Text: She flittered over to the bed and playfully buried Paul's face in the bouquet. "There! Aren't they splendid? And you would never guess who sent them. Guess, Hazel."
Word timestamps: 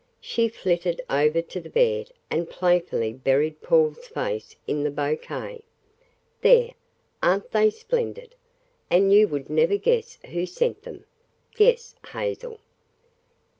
She 0.19 0.47
flittered 0.49 0.99
over 1.11 1.43
to 1.43 1.61
the 1.61 1.69
bed 1.69 2.11
and 2.31 2.49
playfully 2.49 3.13
buried 3.13 3.61
Paul's 3.61 4.07
face 4.07 4.55
in 4.65 4.81
the 4.81 4.89
bouquet. 4.89 5.61
"There! 6.41 6.71
Aren't 7.21 7.51
they 7.51 7.69
splendid? 7.69 8.33
And 8.89 9.13
you 9.13 9.27
would 9.27 9.47
never 9.47 9.77
guess 9.77 10.17
who 10.31 10.47
sent 10.47 10.81
them. 10.81 11.05
Guess, 11.53 11.93
Hazel." 12.13 12.59